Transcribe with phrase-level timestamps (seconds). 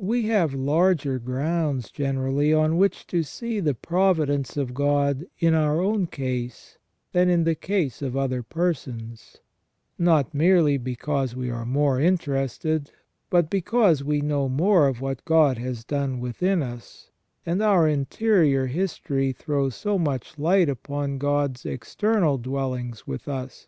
[0.00, 5.52] We have larger grounds generally on which to see the provi dence of God in
[5.52, 6.78] our own case
[7.12, 9.36] than in the case of other persons,
[9.98, 12.92] not merely because we are more interested,
[13.28, 17.10] but because we know more of what God has done within us,
[17.44, 23.66] and our interior history throws so much light upon God's external dealings with us.